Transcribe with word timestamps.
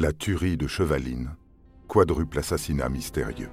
La 0.00 0.12
tuerie 0.12 0.56
de 0.56 0.68
Chevaline, 0.68 1.34
quadruple 1.88 2.38
assassinat 2.38 2.88
mystérieux. 2.88 3.50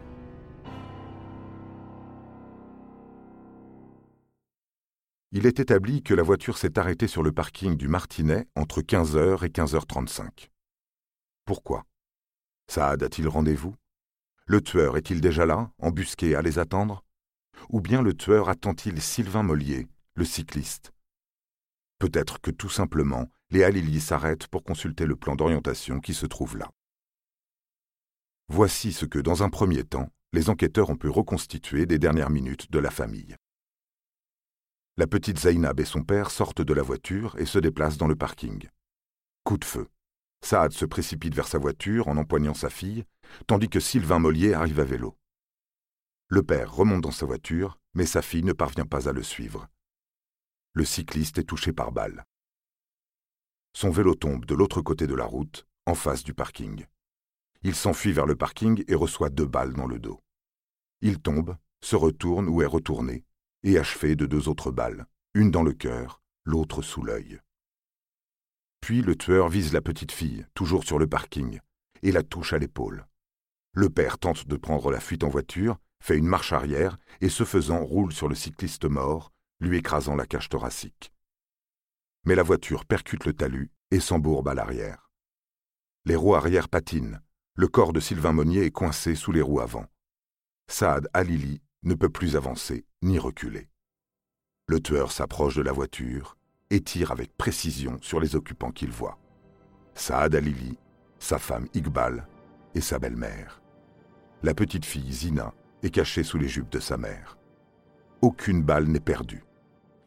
Il 5.32 5.48
est 5.48 5.60
établi 5.60 6.04
que 6.04 6.14
la 6.14 6.22
voiture 6.22 6.60
s'est 6.60 6.78
arrêtée 6.78 7.08
sur 7.08 7.24
le 7.24 7.32
parking 7.32 7.76
du 7.76 7.88
Martinet 7.88 8.48
entre 8.56 8.84
15h 8.84 9.44
et 9.44 9.50
15h35. 9.50 10.50
Pourquoi? 11.46 11.84
Saad 12.68 13.02
a-t-il 13.02 13.28
rendez-vous? 13.28 13.74
Le 14.46 14.62
tueur 14.62 14.98
est-il 14.98 15.22
déjà 15.22 15.48
là, 15.48 15.72
embusqué 15.80 16.36
à 16.36 16.44
les 16.44 16.60
attendre? 16.60 17.04
Ou 17.70 17.82
bien 17.82 18.04
le 18.04 18.14
tueur 18.14 18.50
attend-il 18.50 19.02
Sylvain 19.02 19.42
Mollier, 19.42 19.88
le 20.14 20.26
cycliste? 20.26 20.92
Peut-être 21.98 22.40
que 22.40 22.52
tout 22.52 22.70
simplement, 22.70 23.32
Léa 23.52 23.70
Lily 23.70 24.02
s'arrête 24.02 24.48
pour 24.48 24.64
consulter 24.64 25.06
le 25.06 25.16
plan 25.16 25.36
d'orientation 25.36 26.00
qui 26.00 26.14
se 26.14 26.26
trouve 26.26 26.58
là. 26.58 26.72
Voici 28.48 28.92
ce 28.92 29.06
que, 29.06 29.20
dans 29.20 29.44
un 29.44 29.50
premier 29.50 29.84
temps, 29.84 30.10
les 30.34 30.50
enquêteurs 30.50 30.90
ont 30.90 30.98
pu 30.98 31.10
reconstituer 31.10 31.86
des 31.86 32.00
dernières 32.00 32.30
minutes 32.30 32.72
de 32.72 32.80
la 32.80 32.92
famille. 32.92 33.36
La 34.98 35.08
petite 35.08 35.40
Zainab 35.40 35.80
et 35.80 35.86
son 35.86 36.04
père 36.04 36.32
sortent 36.32 36.62
de 36.62 36.74
la 36.74 36.82
voiture 36.82 37.36
et 37.38 37.46
se 37.46 37.60
déplacent 37.60 37.98
dans 37.98 38.08
le 38.08 38.16
parking. 38.16 38.68
Coup 39.44 39.58
de 39.58 39.66
feu. 39.66 39.88
Saad 40.42 40.72
se 40.72 40.86
précipite 40.86 41.36
vers 41.36 41.48
sa 41.48 41.58
voiture 41.58 42.08
en 42.08 42.18
empoignant 42.18 42.54
sa 42.54 42.70
fille, 42.70 43.06
tandis 43.48 43.70
que 43.70 43.80
Sylvain 43.80 44.20
Mollier 44.20 44.54
arrive 44.54 44.80
à 44.80 44.86
vélo. 44.86 45.18
Le 46.28 46.44
père 46.44 46.74
remonte 46.74 47.02
dans 47.02 47.12
sa 47.12 47.26
voiture, 47.26 47.80
mais 47.94 48.06
sa 48.06 48.22
fille 48.22 48.44
ne 48.44 48.54
parvient 48.54 48.86
pas 48.86 49.08
à 49.08 49.12
le 49.12 49.24
suivre. 49.24 49.68
Le 50.74 50.86
cycliste 50.86 51.38
est 51.38 51.44
touché 51.44 51.74
par 51.74 51.92
balle. 51.92 52.26
Son 53.76 53.90
vélo 53.90 54.16
tombe 54.16 54.46
de 54.46 54.56
l'autre 54.56 54.82
côté 54.82 55.06
de 55.06 55.16
la 55.16 55.26
route, 55.26 55.68
en 55.86 55.96
face 55.96 56.24
du 56.24 56.34
parking. 56.34 56.86
Il 57.62 57.76
s'enfuit 57.76 58.14
vers 58.14 58.26
le 58.26 58.38
parking 58.38 58.86
et 58.88 58.96
reçoit 58.96 59.30
deux 59.30 59.46
balles 59.46 59.74
dans 59.74 59.86
le 59.86 60.00
dos. 60.00 60.24
Il 61.02 61.20
tombe, 61.20 61.58
se 61.82 61.98
retourne 61.98 62.48
ou 62.48 62.62
est 62.62 62.68
retourné, 62.68 63.26
et 63.64 63.78
achevé 63.78 64.16
de 64.16 64.28
deux 64.28 64.48
autres 64.48 64.72
balles, 64.72 65.08
une 65.34 65.52
dans 65.52 65.62
le 65.62 65.74
cœur, 65.74 66.22
l'autre 66.46 66.82
sous 66.82 67.04
l'œil. 67.04 67.42
Puis 68.80 69.02
le 69.02 69.18
tueur 69.18 69.50
vise 69.50 69.74
la 69.74 69.82
petite 69.82 70.14
fille, 70.14 70.46
toujours 70.54 70.86
sur 70.86 70.98
le 70.98 71.08
parking, 71.08 71.60
et 72.02 72.14
la 72.14 72.24
touche 72.24 72.54
à 72.54 72.60
l'épaule. 72.60 73.06
Le 73.74 73.90
père 73.90 74.20
tente 74.20 74.48
de 74.48 74.56
prendre 74.56 74.90
la 74.90 75.02
fuite 75.02 75.26
en 75.26 75.30
voiture, 75.30 75.80
fait 76.02 76.18
une 76.18 76.28
marche 76.28 76.54
arrière, 76.54 76.98
et 77.20 77.28
ce 77.28 77.44
faisant 77.44 77.84
roule 77.84 78.14
sur 78.14 78.30
le 78.30 78.36
cycliste 78.36 78.86
mort, 78.86 79.34
lui 79.60 79.80
écrasant 79.80 80.16
la 80.16 80.26
cage 80.26 80.48
thoracique. 80.48 81.12
Mais 82.26 82.36
la 82.36 82.44
voiture 82.44 82.86
percute 82.86 83.26
le 83.26 83.34
talus 83.34 83.72
et 83.92 84.00
s'embourbe 84.00 84.48
à 84.50 84.54
l'arrière. 84.54 85.10
Les 86.06 86.16
roues 86.16 86.36
arrière 86.36 86.70
patinent, 86.70 87.22
le 87.56 87.68
corps 87.68 87.94
de 87.94 88.00
Sylvain 88.00 88.34
Monnier 88.34 88.66
est 88.66 88.72
coincé 88.72 89.16
sous 89.16 89.32
les 89.32 89.42
roues 89.42 89.62
avant. 89.62 89.86
Saad 90.68 91.08
Alili 91.14 91.62
ne 91.84 91.94
peut 91.94 92.10
plus 92.10 92.36
avancer 92.36 92.86
ni 93.02 93.20
reculer. 93.20 93.70
Le 94.68 94.80
tueur 94.80 95.12
s'approche 95.12 95.56
de 95.56 95.62
la 95.62 95.72
voiture 95.72 96.38
et 96.70 96.82
tire 96.82 97.12
avec 97.12 97.36
précision 97.38 97.98
sur 98.02 98.20
les 98.20 98.36
occupants 98.36 98.72
qu'il 98.72 98.92
voit. 98.92 99.20
Saad 99.94 100.36
Alili, 100.36 100.78
sa 101.20 101.38
femme 101.38 101.68
Iqbal 101.74 102.28
et 102.74 102.82
sa 102.82 103.00
belle-mère. 103.00 103.62
La 104.44 104.54
petite 104.54 104.86
fille 104.86 105.14
Zina 105.14 105.54
est 105.82 105.92
cachée 105.92 106.24
sous 106.24 106.38
les 106.38 106.48
jupes 106.48 106.72
de 106.72 106.80
sa 106.80 106.98
mère. 106.98 107.38
Aucune 108.22 108.64
balle 108.64 108.88
n'est 108.88 109.00
perdue. 109.00 109.46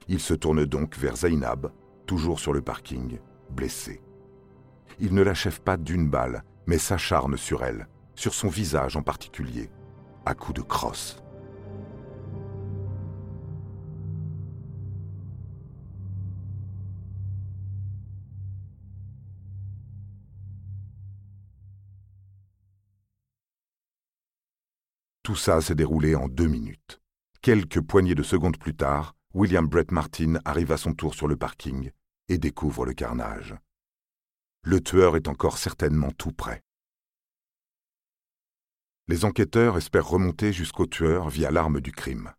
Il 0.08 0.20
se 0.20 0.34
tourne 0.34 0.64
donc 0.64 0.96
vers 0.96 1.16
Zainab, 1.16 1.72
toujours 2.08 2.40
sur 2.40 2.54
le 2.54 2.62
parking, 2.62 3.18
blessée. 3.50 4.00
Il 4.98 5.14
ne 5.14 5.22
l'achève 5.22 5.60
pas 5.60 5.76
d'une 5.76 6.08
balle, 6.08 6.42
mais 6.66 6.78
s'acharne 6.78 7.36
sur 7.36 7.62
elle, 7.62 7.86
sur 8.14 8.32
son 8.32 8.48
visage 8.48 8.96
en 8.96 9.02
particulier, 9.02 9.70
à 10.24 10.34
coups 10.34 10.58
de 10.58 10.62
crosse. 10.66 11.22
Tout 25.22 25.36
ça 25.36 25.60
s'est 25.60 25.74
déroulé 25.74 26.14
en 26.14 26.26
deux 26.26 26.46
minutes. 26.46 27.02
Quelques 27.42 27.82
poignées 27.82 28.14
de 28.14 28.22
secondes 28.22 28.56
plus 28.56 28.74
tard, 28.74 29.14
William 29.34 29.66
Brett 29.66 29.92
Martin 29.92 30.38
arrive 30.46 30.72
à 30.72 30.78
son 30.78 30.94
tour 30.94 31.14
sur 31.14 31.28
le 31.28 31.36
parking 31.36 31.90
et 32.28 32.38
découvre 32.38 32.84
le 32.84 32.94
carnage. 32.94 33.54
Le 34.62 34.80
tueur 34.80 35.16
est 35.16 35.28
encore 35.28 35.58
certainement 35.58 36.10
tout 36.12 36.32
près. 36.32 36.62
Les 39.06 39.24
enquêteurs 39.24 39.78
espèrent 39.78 40.08
remonter 40.08 40.52
jusqu'au 40.52 40.86
tueur 40.86 41.30
via 41.30 41.50
l'arme 41.50 41.80
du 41.80 41.92
crime. 41.92 42.32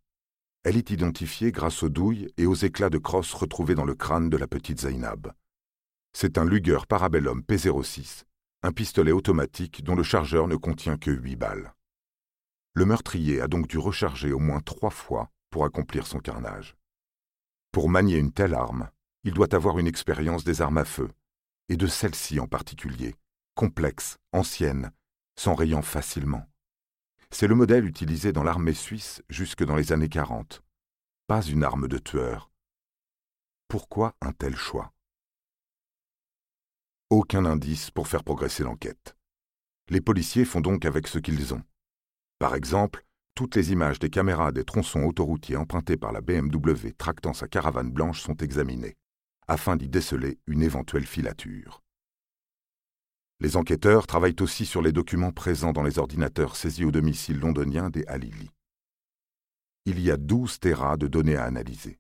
Elle 0.64 0.78
est 0.78 0.92
identifiée 0.92 1.52
grâce 1.52 1.82
aux 1.84 1.90
douilles 1.90 2.32
et 2.38 2.46
aux 2.46 2.54
éclats 2.54 2.90
de 2.90 2.98
crosse 2.98 3.34
retrouvés 3.34 3.76
dans 3.76 3.86
le 3.86 3.96
crâne 3.96 4.30
de 4.30 4.38
la 4.38 4.48
petite 4.48 4.82
Zainab. 4.82 5.34
C'est 6.14 6.38
un 6.38 6.46
Luger 6.46 6.80
Parabellum 6.88 7.42
P06, 7.42 8.24
un 8.62 8.72
pistolet 8.72 9.12
automatique 9.12 9.84
dont 9.84 9.96
le 9.96 10.04
chargeur 10.04 10.48
ne 10.48 10.56
contient 10.56 10.98
que 10.98 11.12
huit 11.12 11.38
balles. 11.38 11.74
Le 12.74 12.86
meurtrier 12.86 13.42
a 13.42 13.48
donc 13.48 13.68
dû 13.68 13.78
recharger 13.78 14.32
au 14.32 14.40
moins 14.40 14.60
trois 14.60 14.90
fois 14.90 15.32
pour 15.50 15.66
accomplir 15.66 16.06
son 16.06 16.20
carnage. 16.20 16.76
Pour 17.72 17.90
manier 17.90 18.18
une 18.18 18.32
telle 18.32 18.54
arme, 18.54 18.90
il 19.24 19.34
doit 19.34 19.53
avoir 19.53 19.80
une 19.80 19.88
expérience 19.88 20.44
des 20.44 20.62
armes 20.62 20.78
à 20.78 20.85
feu, 20.85 21.09
et 21.68 21.78
de 21.78 21.88
celle-ci 21.88 22.40
en 22.40 22.47
particulier, 22.47 23.16
complexe, 23.56 24.18
ancienne, 24.31 24.91
s'enrayant 25.35 25.81
facilement. 25.81 26.46
C'est 27.31 27.47
le 27.47 27.56
modèle 27.56 27.85
utilisé 27.85 28.31
dans 28.31 28.44
l'armée 28.44 28.74
suisse 28.74 29.22
jusque 29.30 29.63
dans 29.63 29.75
les 29.75 29.91
années 29.91 30.09
40. 30.09 30.63
Pas 31.28 31.44
une 31.44 31.63
arme 31.63 31.88
de 31.88 31.97
tueur. 31.97 32.50
Pourquoi 33.68 34.16
un 34.22 34.31
tel 34.31 34.56
choix? 34.56 34.91
Aucun 37.09 37.46
indice 37.46 37.91
pour 37.91 38.07
faire 38.07 38.24
progresser 38.24 38.63
l'enquête. 38.63 39.16
Les 39.90 40.01
policiers 40.01 40.46
font 40.46 40.62
donc 40.62 40.86
avec 40.86 41.07
ce 41.07 41.19
qu'ils 41.19 41.53
ont. 41.53 41.63
Par 42.40 42.56
exemple, 42.56 43.06
toutes 43.36 43.56
les 43.56 43.72
images 43.72 44.00
des 44.00 44.09
caméras 44.09 44.51
des 44.51 44.63
tronçons 44.63 45.03
autoroutiers 45.03 45.56
empruntés 45.56 45.97
par 45.97 46.12
la 46.12 46.22
BMW 46.22 46.94
tractant 46.97 47.34
sa 47.34 47.47
caravane 47.47 47.91
blanche 47.91 48.22
sont 48.22 48.36
examinées, 48.38 48.96
afin 49.50 49.76
d'y 49.76 49.90
déceler 49.90 50.40
une 50.48 50.62
éventuelle 50.62 51.08
filature. 51.08 51.82
Les 53.40 53.58
enquêteurs 53.58 54.06
travaillent 54.06 54.36
aussi 54.42 54.66
sur 54.66 54.82
les 54.82 54.92
documents 54.92 55.32
présents 55.32 55.74
dans 55.74 55.82
les 55.82 55.98
ordinateurs 55.98 56.56
saisis 56.56 56.86
au 56.86 56.92
domicile 56.92 57.40
londonien 57.40 57.90
des 57.90 58.06
Halili. 58.06 58.52
Il 59.86 60.00
y 60.00 60.12
a 60.12 60.18
12 60.18 60.60
terras 60.60 60.98
de 60.98 61.08
données 61.08 61.36
à 61.36 61.46
analyser. 61.46 62.00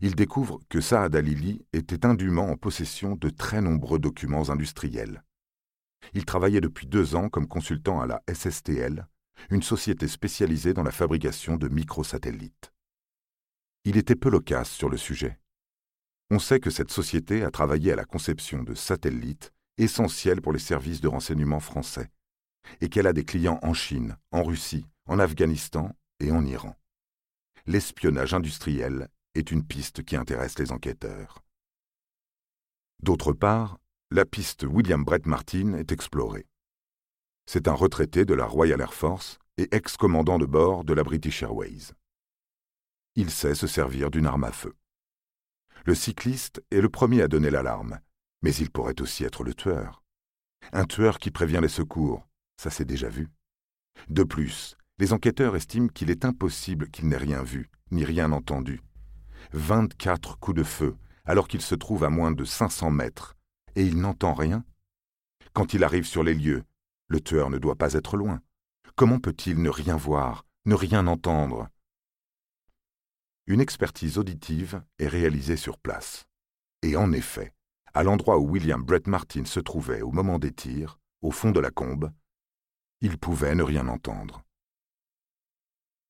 Ils 0.00 0.14
découvrent 0.14 0.60
que 0.68 0.80
Saad 0.80 1.16
Alili 1.16 1.66
était 1.72 2.06
indûment 2.06 2.48
en 2.48 2.56
possession 2.56 3.16
de 3.16 3.28
très 3.28 3.60
nombreux 3.60 3.98
documents 3.98 4.50
industriels. 4.50 5.24
Il 6.14 6.24
travaillait 6.24 6.60
depuis 6.60 6.86
deux 6.86 7.16
ans 7.16 7.28
comme 7.28 7.48
consultant 7.48 8.00
à 8.00 8.06
la 8.06 8.22
SSTL, 8.32 9.08
une 9.50 9.62
société 9.62 10.06
spécialisée 10.06 10.74
dans 10.74 10.82
la 10.84 10.90
fabrication 10.92 11.56
de 11.56 11.68
microsatellites. 11.68 12.72
Il 13.84 13.96
était 13.96 14.16
peu 14.16 14.30
loquace 14.30 14.70
sur 14.70 14.88
le 14.88 14.96
sujet. 14.96 15.41
On 16.34 16.38
sait 16.38 16.60
que 16.60 16.70
cette 16.70 16.90
société 16.90 17.44
a 17.44 17.50
travaillé 17.50 17.92
à 17.92 17.94
la 17.94 18.06
conception 18.06 18.62
de 18.62 18.72
satellites 18.72 19.52
essentiels 19.76 20.40
pour 20.40 20.54
les 20.54 20.58
services 20.58 21.02
de 21.02 21.08
renseignement 21.08 21.60
français, 21.60 22.10
et 22.80 22.88
qu'elle 22.88 23.06
a 23.06 23.12
des 23.12 23.26
clients 23.26 23.58
en 23.60 23.74
Chine, 23.74 24.16
en 24.30 24.42
Russie, 24.42 24.86
en 25.04 25.18
Afghanistan 25.18 25.94
et 26.20 26.32
en 26.32 26.46
Iran. 26.46 26.74
L'espionnage 27.66 28.32
industriel 28.32 29.08
est 29.34 29.50
une 29.50 29.62
piste 29.62 30.04
qui 30.04 30.16
intéresse 30.16 30.58
les 30.58 30.72
enquêteurs. 30.72 31.44
D'autre 33.02 33.34
part, 33.34 33.78
la 34.10 34.24
piste 34.24 34.62
William 34.62 35.04
Brett 35.04 35.26
Martin 35.26 35.74
est 35.74 35.92
explorée. 35.92 36.46
C'est 37.44 37.68
un 37.68 37.74
retraité 37.74 38.24
de 38.24 38.32
la 38.32 38.46
Royal 38.46 38.80
Air 38.80 38.94
Force 38.94 39.38
et 39.58 39.68
ex-commandant 39.70 40.38
de 40.38 40.46
bord 40.46 40.84
de 40.84 40.94
la 40.94 41.04
British 41.04 41.42
Airways. 41.42 41.92
Il 43.16 43.30
sait 43.30 43.54
se 43.54 43.66
servir 43.66 44.10
d'une 44.10 44.24
arme 44.24 44.44
à 44.44 44.52
feu. 44.52 44.72
Le 45.84 45.94
cycliste 45.94 46.62
est 46.70 46.80
le 46.80 46.88
premier 46.88 47.22
à 47.22 47.28
donner 47.28 47.50
l'alarme, 47.50 47.98
mais 48.42 48.54
il 48.54 48.70
pourrait 48.70 49.00
aussi 49.00 49.24
être 49.24 49.42
le 49.42 49.54
tueur. 49.54 50.02
Un 50.72 50.84
tueur 50.84 51.18
qui 51.18 51.30
prévient 51.30 51.60
les 51.60 51.68
secours, 51.68 52.26
ça 52.56 52.70
s'est 52.70 52.84
déjà 52.84 53.08
vu. 53.08 53.28
De 54.08 54.22
plus, 54.22 54.76
les 54.98 55.12
enquêteurs 55.12 55.56
estiment 55.56 55.88
qu'il 55.88 56.10
est 56.10 56.24
impossible 56.24 56.88
qu'il 56.88 57.08
n'ait 57.08 57.16
rien 57.16 57.42
vu, 57.42 57.70
ni 57.90 58.04
rien 58.04 58.30
entendu. 58.30 58.80
24 59.52 60.38
coups 60.38 60.58
de 60.58 60.62
feu, 60.62 60.96
alors 61.24 61.48
qu'il 61.48 61.62
se 61.62 61.74
trouve 61.74 62.04
à 62.04 62.10
moins 62.10 62.30
de 62.30 62.44
500 62.44 62.90
mètres, 62.90 63.36
et 63.74 63.84
il 63.84 63.98
n'entend 63.98 64.34
rien. 64.34 64.64
Quand 65.52 65.74
il 65.74 65.82
arrive 65.82 66.06
sur 66.06 66.22
les 66.22 66.34
lieux, 66.34 66.62
le 67.08 67.20
tueur 67.20 67.50
ne 67.50 67.58
doit 67.58 67.76
pas 67.76 67.94
être 67.94 68.16
loin. 68.16 68.40
Comment 68.94 69.18
peut-il 69.18 69.60
ne 69.60 69.70
rien 69.70 69.96
voir, 69.96 70.44
ne 70.64 70.74
rien 70.74 71.06
entendre? 71.06 71.68
Une 73.52 73.60
expertise 73.60 74.16
auditive 74.16 74.82
est 74.98 75.08
réalisée 75.08 75.58
sur 75.58 75.76
place. 75.76 76.24
Et 76.80 76.96
en 76.96 77.12
effet, 77.12 77.52
à 77.92 78.02
l'endroit 78.02 78.38
où 78.38 78.48
William 78.48 78.82
Brett 78.82 79.06
Martin 79.06 79.44
se 79.44 79.60
trouvait 79.60 80.00
au 80.00 80.10
moment 80.10 80.38
des 80.38 80.52
tirs, 80.52 80.98
au 81.20 81.30
fond 81.30 81.50
de 81.50 81.60
la 81.60 81.70
combe, 81.70 82.10
il 83.02 83.18
pouvait 83.18 83.54
ne 83.54 83.62
rien 83.62 83.88
entendre. 83.88 84.42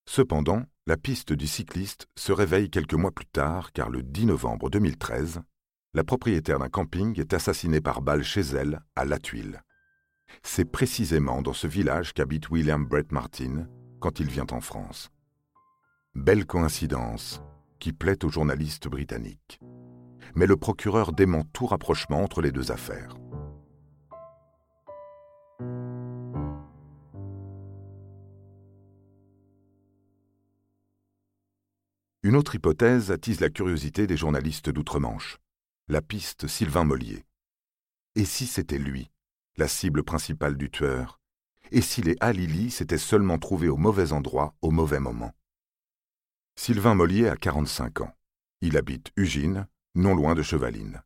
Cependant, 0.09 0.63
la 0.87 0.97
piste 0.97 1.33
du 1.33 1.49
cycliste 1.49 2.07
se 2.17 2.31
réveille 2.31 2.71
quelques 2.71 2.95
mois 2.95 3.11
plus 3.11 3.27
tard 3.27 3.73
car 3.73 3.91
le 3.91 4.05
10 4.05 4.27
novembre 4.27 4.71
2013, 4.71 5.43
la 5.95 6.05
propriétaire 6.05 6.61
d'un 6.61 6.69
camping 6.69 7.19
est 7.19 7.35
assassinée 7.35 7.81
par 7.81 8.03
balle 8.03 8.23
chez 8.23 8.43
elle, 8.43 8.83
à 8.95 9.05
La 9.05 9.19
Tuile. 9.19 9.65
C'est 10.45 10.71
précisément 10.71 11.43
dans 11.43 11.55
ce 11.55 11.67
village 11.67 12.13
qu'habite 12.13 12.51
William 12.51 12.87
Brett 12.87 13.11
Martin 13.11 13.67
quand 13.99 14.21
il 14.21 14.31
vient 14.31 14.47
en 14.53 14.61
France. 14.61 15.11
Belle 16.15 16.45
coïncidence 16.45 17.41
qui 17.79 17.95
plaît 17.95 18.23
aux 18.23 18.29
journalistes 18.29 18.87
britanniques. 18.87 19.59
Mais 20.35 20.47
le 20.47 20.57
procureur 20.57 21.13
dément 21.13 21.45
tout 21.55 21.65
rapprochement 21.65 22.23
entre 22.23 22.43
les 22.43 22.53
deux 22.53 22.71
affaires. 22.71 23.17
Une 32.23 32.37
autre 32.37 32.55
hypothèse 32.55 33.11
attise 33.11 33.41
la 33.41 33.49
curiosité 33.49 34.07
des 34.07 34.19
journalistes 34.19 34.69
d'outre-Manche, 34.69 35.39
la 35.89 36.03
piste 36.03 36.47
Sylvain 36.47 36.85
Mollier. 36.85 37.25
Et 38.17 38.27
si 38.27 38.47
c'était 38.47 38.79
lui, 38.79 39.11
la 39.57 39.67
cible 39.67 40.03
principale 40.03 40.59
du 40.59 40.71
tueur? 40.71 41.21
Et 41.71 41.81
si 41.81 42.03
les 42.03 42.17
Halili 42.21 42.71
s'étaient 42.71 42.99
seulement 42.99 43.39
trouvés 43.39 43.71
au 43.71 43.79
mauvais 43.79 44.13
endroit 44.13 44.55
au 44.61 44.71
mauvais 44.71 45.01
moment? 45.01 45.33
Sylvain 46.57 46.95
Mollier 46.95 47.29
a 47.29 47.37
45 47.37 48.03
ans. 48.03 48.15
Il 48.61 48.77
habite 48.77 49.11
Ugine, 49.17 49.67
non 49.95 50.15
loin 50.15 50.35
de 50.35 50.43
Chevaline. 50.43 51.03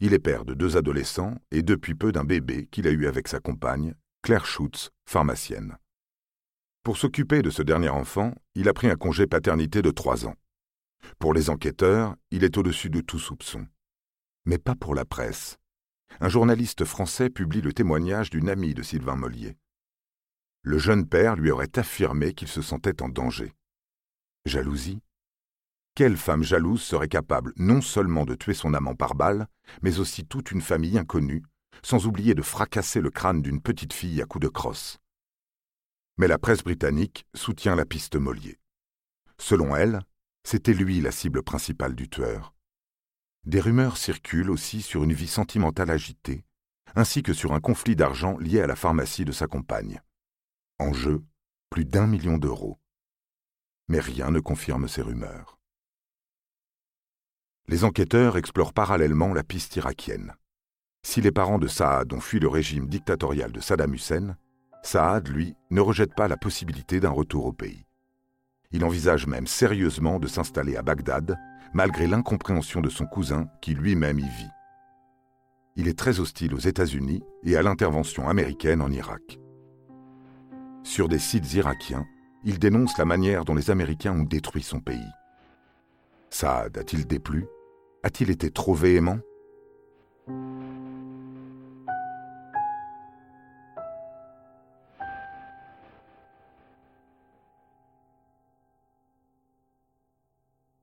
Il 0.00 0.12
est 0.12 0.18
père 0.18 0.44
de 0.44 0.54
deux 0.54 0.76
adolescents 0.76 1.36
et 1.50 1.62
depuis 1.62 1.94
peu 1.94 2.12
d'un 2.12 2.24
bébé 2.24 2.66
qu'il 2.70 2.86
a 2.86 2.90
eu 2.90 3.06
avec 3.06 3.28
sa 3.28 3.40
compagne, 3.40 3.94
Claire 4.22 4.44
Schutz, 4.44 4.90
pharmacienne. 5.04 5.78
Pour 6.82 6.98
s'occuper 6.98 7.42
de 7.42 7.50
ce 7.50 7.62
dernier 7.62 7.88
enfant, 7.88 8.34
il 8.54 8.68
a 8.68 8.72
pris 8.72 8.88
un 8.88 8.96
congé 8.96 9.26
paternité 9.26 9.82
de 9.82 9.90
trois 9.90 10.26
ans. 10.26 10.34
Pour 11.18 11.32
les 11.32 11.50
enquêteurs, 11.50 12.16
il 12.30 12.44
est 12.44 12.58
au-dessus 12.58 12.90
de 12.90 13.00
tout 13.00 13.18
soupçon. 13.18 13.66
Mais 14.44 14.58
pas 14.58 14.74
pour 14.74 14.94
la 14.94 15.04
presse. 15.04 15.58
Un 16.20 16.28
journaliste 16.28 16.84
français 16.84 17.30
publie 17.30 17.60
le 17.60 17.72
témoignage 17.72 18.30
d'une 18.30 18.48
amie 18.48 18.74
de 18.74 18.82
Sylvain 18.82 19.16
Mollier. 19.16 19.56
Le 20.62 20.78
jeune 20.78 21.06
père 21.06 21.36
lui 21.36 21.50
aurait 21.50 21.78
affirmé 21.78 22.34
qu'il 22.34 22.48
se 22.48 22.62
sentait 22.62 23.02
en 23.02 23.08
danger. 23.08 23.52
Jalousie? 24.46 25.00
Quelle 25.96 26.16
femme 26.16 26.44
jalouse 26.44 26.80
serait 26.80 27.08
capable 27.08 27.52
non 27.56 27.80
seulement 27.80 28.24
de 28.24 28.36
tuer 28.36 28.54
son 28.54 28.74
amant 28.74 28.94
par 28.94 29.16
balle, 29.16 29.48
mais 29.82 29.98
aussi 29.98 30.24
toute 30.24 30.52
une 30.52 30.60
famille 30.60 30.96
inconnue, 30.98 31.42
sans 31.82 32.06
oublier 32.06 32.36
de 32.36 32.42
fracasser 32.42 33.00
le 33.00 33.10
crâne 33.10 33.42
d'une 33.42 33.60
petite 33.60 33.92
fille 33.92 34.22
à 34.22 34.24
coups 34.24 34.44
de 34.44 34.48
crosse? 34.48 34.98
Mais 36.16 36.28
la 36.28 36.38
presse 36.38 36.62
britannique 36.62 37.26
soutient 37.34 37.74
la 37.74 37.84
piste 37.84 38.14
Mollier. 38.14 38.60
Selon 39.36 39.74
elle, 39.74 40.00
c'était 40.44 40.74
lui 40.74 41.00
la 41.00 41.10
cible 41.10 41.42
principale 41.42 41.96
du 41.96 42.08
tueur. 42.08 42.54
Des 43.46 43.58
rumeurs 43.58 43.96
circulent 43.96 44.50
aussi 44.50 44.80
sur 44.80 45.02
une 45.02 45.12
vie 45.12 45.26
sentimentale 45.26 45.90
agitée, 45.90 46.44
ainsi 46.94 47.24
que 47.24 47.32
sur 47.32 47.52
un 47.52 47.60
conflit 47.60 47.96
d'argent 47.96 48.38
lié 48.38 48.60
à 48.60 48.68
la 48.68 48.76
pharmacie 48.76 49.24
de 49.24 49.32
sa 49.32 49.48
compagne. 49.48 50.00
En 50.78 50.92
jeu, 50.92 51.24
plus 51.68 51.84
d'un 51.84 52.06
million 52.06 52.38
d'euros. 52.38 52.78
Mais 53.88 54.00
rien 54.00 54.30
ne 54.30 54.40
confirme 54.40 54.88
ces 54.88 55.02
rumeurs. 55.02 55.58
Les 57.68 57.84
enquêteurs 57.84 58.36
explorent 58.36 58.72
parallèlement 58.72 59.34
la 59.34 59.42
piste 59.42 59.76
irakienne. 59.76 60.34
Si 61.02 61.20
les 61.20 61.32
parents 61.32 61.58
de 61.58 61.68
Saad 61.68 62.12
ont 62.12 62.20
fui 62.20 62.38
le 62.40 62.48
régime 62.48 62.88
dictatorial 62.88 63.52
de 63.52 63.60
Saddam 63.60 63.94
Hussein, 63.94 64.36
Saad, 64.82 65.28
lui, 65.28 65.54
ne 65.70 65.80
rejette 65.80 66.14
pas 66.14 66.28
la 66.28 66.36
possibilité 66.36 67.00
d'un 67.00 67.10
retour 67.10 67.46
au 67.46 67.52
pays. 67.52 67.86
Il 68.70 68.84
envisage 68.84 69.26
même 69.26 69.46
sérieusement 69.46 70.18
de 70.18 70.26
s'installer 70.26 70.76
à 70.76 70.82
Bagdad, 70.82 71.36
malgré 71.72 72.06
l'incompréhension 72.06 72.80
de 72.80 72.88
son 72.88 73.06
cousin 73.06 73.48
qui 73.60 73.74
lui-même 73.74 74.18
y 74.18 74.28
vit. 74.28 74.50
Il 75.76 75.88
est 75.88 75.98
très 75.98 76.20
hostile 76.20 76.54
aux 76.54 76.58
États-Unis 76.58 77.22
et 77.42 77.56
à 77.56 77.62
l'intervention 77.62 78.28
américaine 78.28 78.80
en 78.80 78.90
Irak. 78.90 79.38
Sur 80.82 81.08
des 81.08 81.18
sites 81.18 81.52
irakiens, 81.54 82.06
il 82.48 82.60
dénonce 82.60 82.96
la 82.96 83.04
manière 83.04 83.44
dont 83.44 83.56
les 83.56 83.72
Américains 83.72 84.12
ont 84.12 84.22
détruit 84.22 84.62
son 84.62 84.78
pays. 84.78 85.12
Saad 86.30 86.78
a-t-il 86.78 87.04
déplu? 87.04 87.44
A-t-il 88.04 88.30
été 88.30 88.52
trop 88.52 88.72
véhément? 88.72 89.18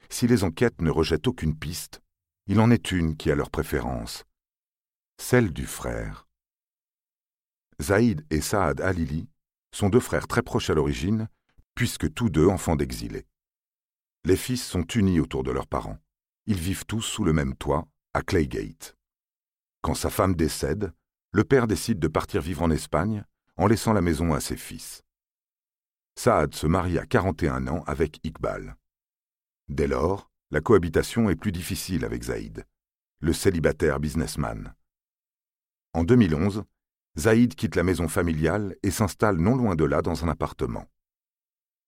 Si 0.10 0.28
les 0.28 0.44
enquêtes 0.44 0.82
ne 0.82 0.90
rejettent 0.90 1.28
aucune 1.28 1.58
piste, 1.58 2.02
il 2.46 2.60
en 2.60 2.72
est 2.72 2.92
une 2.92 3.16
qui 3.16 3.32
a 3.32 3.36
leur 3.36 3.50
préférence, 3.50 4.26
celle 5.18 5.54
du 5.54 5.66
frère. 5.66 6.28
Zaïd 7.82 8.26
et 8.30 8.42
Saad 8.42 8.82
Alili 8.82 9.30
sont 9.72 9.88
deux 9.88 10.02
frères 10.02 10.28
très 10.28 10.42
proches 10.42 10.70
à 10.70 10.74
l'origine, 10.74 11.30
puisque 11.76 12.14
tous 12.14 12.30
deux 12.30 12.48
enfants 12.48 12.76
d'exilés. 12.76 13.26
Les 14.26 14.38
fils 14.38 14.64
sont 14.64 14.84
unis 14.84 15.20
autour 15.20 15.44
de 15.44 15.52
leurs 15.52 15.68
parents. 15.68 15.98
Ils 16.46 16.60
vivent 16.60 16.86
tous 16.86 17.02
sous 17.02 17.24
le 17.24 17.34
même 17.34 17.56
toit, 17.56 17.88
à 18.14 18.22
Claygate. 18.22 18.96
Quand 19.82 19.96
sa 19.96 20.10
femme 20.10 20.36
décède, 20.36 20.94
le 21.32 21.44
père 21.44 21.68
décide 21.68 22.00
de 22.00 22.08
partir 22.08 22.42
vivre 22.42 22.62
en 22.62 22.70
Espagne 22.70 23.26
en 23.58 23.68
laissant 23.68 23.94
la 23.94 24.02
maison 24.02 24.34
à 24.34 24.40
ses 24.40 24.58
fils. 24.58 25.04
Saad 26.16 26.54
se 26.54 26.68
marie 26.68 27.00
à 27.00 27.06
41 27.06 27.68
ans 27.68 27.84
avec 27.88 28.20
Iqbal. 28.24 28.76
Dès 29.68 29.88
lors, 29.88 30.30
la 30.52 30.62
cohabitation 30.62 31.30
est 31.30 31.36
plus 31.36 31.52
difficile 31.52 32.06
avec 32.06 32.24
Zaïd, 32.24 32.66
le 33.20 33.34
célibataire 33.34 34.00
businessman. 34.00 34.76
En 35.94 36.04
2011, 36.04 36.64
Zaïd 37.18 37.56
quitte 37.56 37.76
la 37.76 37.84
maison 37.84 38.08
familiale 38.08 38.76
et 38.84 38.92
s'installe 38.92 39.38
non 39.38 39.56
loin 39.56 39.76
de 39.76 39.86
là 39.86 40.02
dans 40.02 40.24
un 40.24 40.28
appartement. 40.28 40.86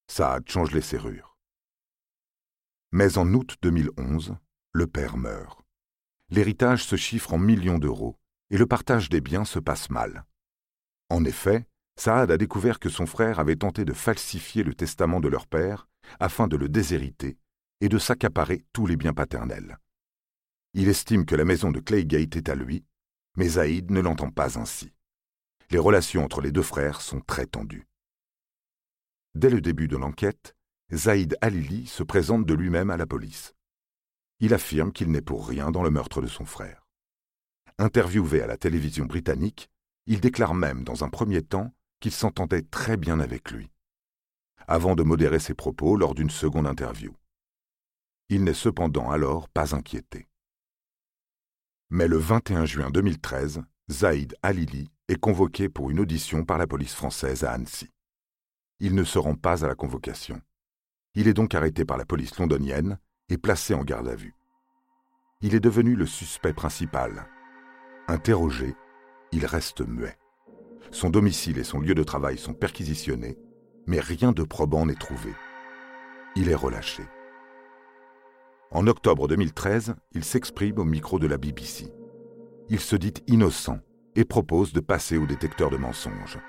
Saad 0.07 0.49
change 0.49 0.71
les 0.71 0.81
serrures. 0.81 1.37
Mais 2.91 3.17
en 3.17 3.33
août 3.33 3.57
2011, 3.61 4.35
le 4.71 4.87
père 4.87 5.17
meurt. 5.17 5.61
L'héritage 6.29 6.83
se 6.83 6.95
chiffre 6.95 7.33
en 7.33 7.37
millions 7.37 7.77
d'euros 7.77 8.17
et 8.49 8.57
le 8.57 8.65
partage 8.65 9.09
des 9.09 9.21
biens 9.21 9.45
se 9.45 9.59
passe 9.59 9.89
mal. 9.89 10.25
En 11.09 11.25
effet, 11.25 11.67
Saad 11.97 12.31
a 12.31 12.37
découvert 12.37 12.79
que 12.79 12.89
son 12.89 13.05
frère 13.05 13.39
avait 13.39 13.55
tenté 13.55 13.85
de 13.85 13.93
falsifier 13.93 14.63
le 14.63 14.73
testament 14.73 15.19
de 15.19 15.27
leur 15.27 15.47
père 15.47 15.87
afin 16.19 16.47
de 16.47 16.57
le 16.57 16.69
déshériter 16.69 17.37
et 17.81 17.89
de 17.89 17.97
s'accaparer 17.97 18.63
tous 18.73 18.85
les 18.85 18.97
biens 18.97 19.13
paternels. 19.13 19.79
Il 20.73 20.89
estime 20.89 21.25
que 21.25 21.35
la 21.35 21.45
maison 21.45 21.71
de 21.71 21.79
Claygate 21.79 22.35
est 22.35 22.49
à 22.49 22.55
lui, 22.55 22.85
mais 23.37 23.49
Zaïd 23.49 23.91
ne 23.91 24.01
l'entend 24.01 24.29
pas 24.29 24.59
ainsi. 24.59 24.93
Les 25.71 25.79
relations 25.79 26.23
entre 26.23 26.41
les 26.41 26.51
deux 26.51 26.61
frères 26.61 27.01
sont 27.01 27.21
très 27.21 27.45
tendues. 27.45 27.87
Dès 29.35 29.49
le 29.49 29.59
début 29.59 29.89
de 29.89 29.97
l'enquête, 29.97 30.55
Zaïd 30.93 31.37
Alili 31.41 31.87
se 31.87 32.03
présente 32.03 32.45
de 32.45 32.53
lui-même 32.53 32.89
à 32.89 32.95
la 32.95 33.05
police. 33.05 33.53
Il 34.39 34.53
affirme 34.53 34.93
qu'il 34.93 35.11
n'est 35.11 35.21
pour 35.21 35.45
rien 35.45 35.71
dans 35.71 35.83
le 35.83 35.89
meurtre 35.89 36.21
de 36.21 36.27
son 36.27 36.45
frère. 36.45 36.87
Interviewé 37.77 38.41
à 38.41 38.47
la 38.47 38.55
télévision 38.55 39.03
britannique, 39.03 39.69
il 40.05 40.21
déclare 40.21 40.53
même 40.53 40.85
dans 40.85 41.03
un 41.03 41.09
premier 41.09 41.41
temps 41.41 41.73
qu'il 41.99 42.13
s'entendait 42.13 42.61
très 42.61 42.95
bien 42.95 43.19
avec 43.19 43.51
lui, 43.51 43.69
avant 44.67 44.95
de 44.95 45.03
modérer 45.03 45.39
ses 45.39 45.53
propos 45.53 45.97
lors 45.97 46.15
d'une 46.15 46.29
seconde 46.29 46.67
interview. 46.67 47.13
Il 48.29 48.45
n'est 48.45 48.53
cependant 48.53 49.11
alors 49.11 49.49
pas 49.49 49.75
inquiété. 49.75 50.29
Mais 51.89 52.07
le 52.07 52.17
21 52.17 52.65
juin 52.65 52.89
2013, 52.89 53.63
Zaïd 53.91 54.37
Alili 54.41 54.89
est 55.09 55.19
convoqué 55.19 55.67
pour 55.67 55.91
une 55.91 55.99
audition 55.99 56.45
par 56.45 56.57
la 56.57 56.67
police 56.67 56.93
française 56.93 57.43
à 57.43 57.51
Annecy. 57.51 57.89
Il 58.79 58.93
ne 58.93 59.03
se 59.03 59.17
rend 59.17 59.35
pas 59.35 59.63
à 59.63 59.67
la 59.67 59.75
convocation. 59.75 60.41
Il 61.13 61.27
est 61.27 61.33
donc 61.33 61.55
arrêté 61.55 61.85
par 61.85 61.97
la 61.97 62.05
police 62.05 62.37
londonienne 62.37 62.99
et 63.29 63.37
placé 63.37 63.73
en 63.73 63.83
garde 63.83 64.09
à 64.09 64.15
vue. 64.15 64.35
Il 65.41 65.55
est 65.55 65.61
devenu 65.61 65.95
le 65.95 66.05
suspect 66.05 66.53
principal. 66.53 67.27
Interrogé, 68.07 68.75
il 69.31 69.45
reste 69.45 69.81
muet. 69.81 70.17
Son 70.91 71.09
domicile 71.09 71.57
et 71.57 71.63
son 71.63 71.79
lieu 71.79 71.95
de 71.95 72.03
travail 72.03 72.37
sont 72.37 72.53
perquisitionnés, 72.53 73.37
mais 73.87 73.99
rien 73.99 74.31
de 74.31 74.43
probant 74.43 74.85
n'est 74.85 74.95
trouvé. 74.95 75.33
Il 76.35 76.49
est 76.49 76.55
relâché. 76.55 77.03
En 78.71 78.87
octobre 78.87 79.27
2013, 79.27 79.95
il 80.11 80.23
s'exprime 80.25 80.79
au 80.79 80.83
micro 80.83 81.17
de 81.17 81.27
la 81.27 81.37
BBC. 81.37 81.93
Il 82.69 82.79
se 82.79 82.95
dit 82.95 83.13
innocent 83.27 83.79
et 84.15 84.25
propose 84.25 84.73
de 84.73 84.81
passer 84.81 85.17
au 85.17 85.25
détecteur 85.25 85.69
de 85.69 85.77
mensonges. 85.77 86.39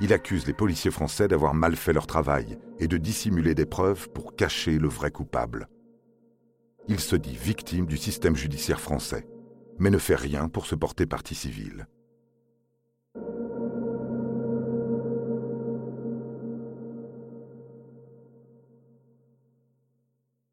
Il 0.00 0.12
accuse 0.12 0.46
les 0.46 0.52
policiers 0.52 0.90
français 0.90 1.26
d'avoir 1.26 1.54
mal 1.54 1.74
fait 1.74 1.94
leur 1.94 2.06
travail 2.06 2.58
et 2.78 2.86
de 2.86 2.98
dissimuler 2.98 3.54
des 3.54 3.64
preuves 3.64 4.10
pour 4.10 4.36
cacher 4.36 4.78
le 4.78 4.88
vrai 4.88 5.10
coupable. 5.10 5.68
Il 6.88 7.00
se 7.00 7.16
dit 7.16 7.34
victime 7.34 7.86
du 7.86 7.96
système 7.96 8.36
judiciaire 8.36 8.80
français, 8.80 9.26
mais 9.78 9.90
ne 9.90 9.98
fait 9.98 10.14
rien 10.14 10.48
pour 10.48 10.66
se 10.66 10.74
porter 10.74 11.06
partie 11.06 11.34
civile. 11.34 11.86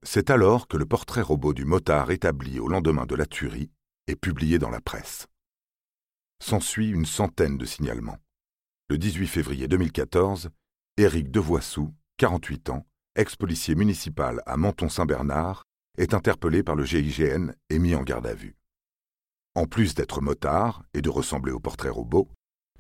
C'est 0.04 0.30
alors 0.30 0.68
que 0.68 0.78
le 0.78 0.86
portrait 0.86 1.22
robot 1.22 1.54
du 1.54 1.66
motard 1.66 2.12
établi 2.12 2.60
au 2.60 2.68
lendemain 2.68 3.06
de 3.06 3.16
la 3.16 3.26
tuerie 3.26 3.72
est 4.08 4.16
publié 4.16 4.60
dans 4.60 4.70
la 4.70 4.82
presse. 4.82 5.28
S'ensuit 6.40 6.90
une 6.90 7.06
centaine 7.06 7.58
de 7.58 7.66
signalements. 7.66 8.18
Le 8.94 9.00
18 9.00 9.26
février 9.26 9.68
2014, 9.68 10.52
Éric 10.98 11.32
Devoissou, 11.32 11.96
48 12.18 12.70
ans, 12.70 12.86
ex-policier 13.16 13.74
municipal 13.74 14.44
à 14.46 14.56
Menton-Saint-Bernard, 14.56 15.64
est 15.98 16.14
interpellé 16.14 16.62
par 16.62 16.76
le 16.76 16.86
GIGN 16.86 17.54
et 17.72 17.80
mis 17.80 17.96
en 17.96 18.04
garde 18.04 18.28
à 18.28 18.36
vue. 18.36 18.56
En 19.56 19.66
plus 19.66 19.96
d'être 19.96 20.22
motard 20.22 20.84
et 20.94 21.02
de 21.02 21.10
ressembler 21.10 21.52
au 21.52 21.60
portrait 21.60 21.90
robot, 21.90 22.30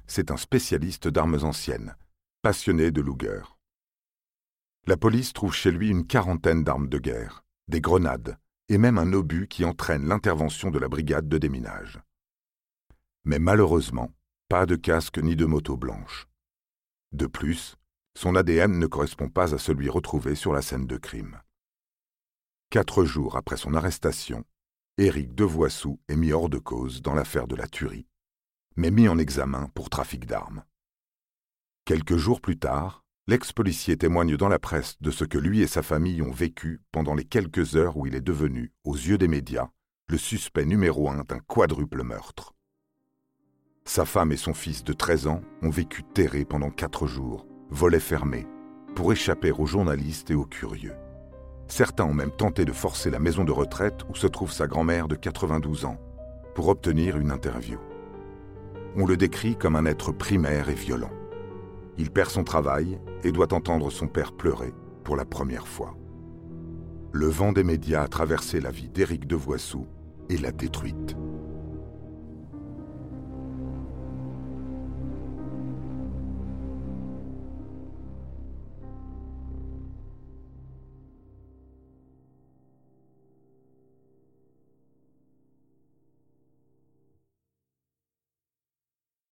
c'est 0.05 0.29
un 0.29 0.37
spécialiste 0.37 1.07
d'armes 1.07 1.39
anciennes, 1.41 1.95
passionné 2.43 2.91
de 2.91 3.01
Luger. 3.01 3.41
La 4.85 4.97
police 4.97 5.33
trouve 5.33 5.55
chez 5.55 5.71
lui 5.71 5.89
une 5.89 6.05
quarantaine 6.05 6.63
d'armes 6.63 6.89
de 6.89 6.99
guerre, 6.99 7.43
des 7.69 7.81
grenades 7.81 8.37
et 8.69 8.77
même 8.77 8.99
un 8.99 9.13
obus 9.13 9.47
qui 9.47 9.65
entraîne 9.65 10.07
l'intervention 10.07 10.69
de 10.69 10.77
la 10.77 10.89
brigade 10.89 11.27
de 11.27 11.39
déminage. 11.39 11.99
Mais 13.25 13.39
malheureusement, 13.39 14.11
pas 14.49 14.65
de 14.65 14.75
casque 14.75 15.17
ni 15.17 15.35
de 15.35 15.45
moto 15.45 15.77
blanche. 15.77 16.27
De 17.11 17.27
plus, 17.27 17.75
son 18.15 18.35
ADN 18.35 18.77
ne 18.77 18.87
correspond 18.87 19.29
pas 19.29 19.53
à 19.53 19.57
celui 19.57 19.89
retrouvé 19.89 20.35
sur 20.35 20.53
la 20.53 20.61
scène 20.61 20.87
de 20.87 20.97
crime. 20.97 21.41
Quatre 22.69 23.05
jours 23.05 23.35
après 23.37 23.57
son 23.57 23.73
arrestation, 23.73 24.45
Éric 24.97 25.33
Devoissou 25.33 25.99
est 26.07 26.15
mis 26.15 26.31
hors 26.31 26.49
de 26.49 26.59
cause 26.59 27.01
dans 27.01 27.13
l'affaire 27.13 27.47
de 27.47 27.55
la 27.55 27.67
tuerie, 27.67 28.07
mais 28.75 28.91
mis 28.91 29.07
en 29.07 29.17
examen 29.17 29.69
pour 29.73 29.89
trafic 29.89 30.25
d'armes. 30.25 30.63
Quelques 31.85 32.17
jours 32.17 32.41
plus 32.41 32.57
tard, 32.57 33.03
l'ex-policier 33.27 33.97
témoigne 33.97 34.37
dans 34.37 34.49
la 34.49 34.59
presse 34.59 35.01
de 35.01 35.11
ce 35.11 35.25
que 35.25 35.37
lui 35.37 35.61
et 35.61 35.67
sa 35.67 35.81
famille 35.81 36.21
ont 36.21 36.31
vécu 36.31 36.81
pendant 36.91 37.15
les 37.15 37.25
quelques 37.25 37.75
heures 37.75 37.97
où 37.97 38.05
il 38.05 38.15
est 38.15 38.21
devenu, 38.21 38.71
aux 38.83 38.95
yeux 38.95 39.17
des 39.17 39.27
médias, 39.27 39.69
le 40.07 40.17
suspect 40.17 40.65
numéro 40.65 41.09
un 41.09 41.23
d'un 41.23 41.39
quadruple 41.39 42.03
meurtre. 42.03 42.53
Sa 43.85 44.05
femme 44.05 44.31
et 44.31 44.37
son 44.37 44.53
fils 44.53 44.83
de 44.83 44.93
13 44.93 45.27
ans 45.27 45.41
ont 45.61 45.69
vécu 45.69 46.03
terrés 46.03 46.45
pendant 46.45 46.69
quatre 46.69 47.05
jours, 47.05 47.45
volets 47.69 47.99
fermés, 47.99 48.47
pour 48.95 49.11
échapper 49.11 49.51
aux 49.51 49.65
journalistes 49.65 50.31
et 50.31 50.35
aux 50.35 50.45
curieux. 50.45 50.95
Certains 51.67 52.05
ont 52.05 52.13
même 52.13 52.31
tenté 52.31 52.65
de 52.65 52.71
forcer 52.71 53.09
la 53.09 53.19
maison 53.19 53.43
de 53.43 53.51
retraite 53.51 54.01
où 54.09 54.15
se 54.15 54.27
trouve 54.27 54.51
sa 54.51 54.67
grand-mère 54.67 55.07
de 55.07 55.15
92 55.15 55.85
ans, 55.85 55.97
pour 56.55 56.69
obtenir 56.69 57.17
une 57.17 57.31
interview. 57.31 57.77
On 58.95 59.05
le 59.05 59.17
décrit 59.17 59.57
comme 59.57 59.75
un 59.75 59.85
être 59.85 60.11
primaire 60.11 60.69
et 60.69 60.75
violent. 60.75 61.11
Il 61.97 62.09
perd 62.09 62.29
son 62.29 62.43
travail 62.43 62.99
et 63.23 63.31
doit 63.31 63.53
entendre 63.53 63.91
son 63.91 64.07
père 64.07 64.31
pleurer 64.31 64.73
pour 65.03 65.15
la 65.15 65.25
première 65.25 65.67
fois. 65.67 65.95
Le 67.11 67.27
vent 67.27 67.51
des 67.51 67.63
médias 67.63 68.03
a 68.03 68.07
traversé 68.07 68.61
la 68.61 68.71
vie 68.71 68.89
d'Éric 68.89 69.27
Devoissou 69.27 69.87
et 70.29 70.37
l'a 70.37 70.51
détruite. 70.51 71.15